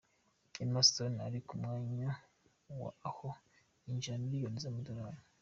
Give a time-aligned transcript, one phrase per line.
[0.63, 2.09] Emma Stone ari ku mwanya
[2.81, 3.27] wa aho
[3.83, 5.21] yinjije miliyoni z’amadolari.